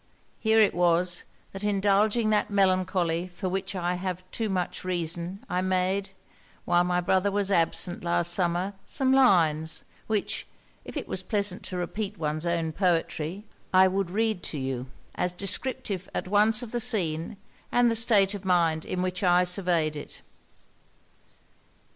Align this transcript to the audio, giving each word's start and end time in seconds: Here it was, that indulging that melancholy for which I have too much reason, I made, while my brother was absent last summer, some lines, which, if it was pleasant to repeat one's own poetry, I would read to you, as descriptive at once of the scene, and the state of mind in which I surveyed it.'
Here 0.39 0.59
it 0.59 0.73
was, 0.73 1.21
that 1.51 1.63
indulging 1.63 2.31
that 2.31 2.49
melancholy 2.49 3.27
for 3.27 3.47
which 3.47 3.75
I 3.75 3.93
have 4.01 4.23
too 4.31 4.49
much 4.49 4.83
reason, 4.83 5.45
I 5.47 5.61
made, 5.61 6.09
while 6.65 6.83
my 6.83 7.01
brother 7.01 7.31
was 7.31 7.51
absent 7.51 8.03
last 8.03 8.33
summer, 8.33 8.73
some 8.87 9.13
lines, 9.13 9.83
which, 10.07 10.47
if 10.85 10.97
it 10.97 11.07
was 11.07 11.21
pleasant 11.21 11.61
to 11.65 11.77
repeat 11.77 12.17
one's 12.17 12.47
own 12.47 12.71
poetry, 12.71 13.43
I 13.71 13.87
would 13.87 14.09
read 14.09 14.41
to 14.45 14.57
you, 14.57 14.87
as 15.13 15.31
descriptive 15.33 16.09
at 16.15 16.27
once 16.27 16.63
of 16.63 16.71
the 16.71 16.79
scene, 16.79 17.37
and 17.71 17.91
the 17.91 17.95
state 17.95 18.33
of 18.33 18.43
mind 18.43 18.85
in 18.85 19.03
which 19.03 19.21
I 19.21 19.43
surveyed 19.43 19.95
it.' 19.95 20.23